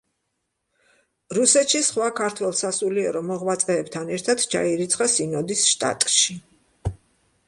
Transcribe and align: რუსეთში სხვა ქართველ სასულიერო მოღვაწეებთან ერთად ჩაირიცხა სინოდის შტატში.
რუსეთში 1.37 1.81
სხვა 1.89 2.07
ქართველ 2.19 2.55
სასულიერო 2.61 3.21
მოღვაწეებთან 3.27 4.09
ერთად 4.15 4.41
ჩაირიცხა 4.55 5.09
სინოდის 5.17 5.67
შტატში. 5.73 6.39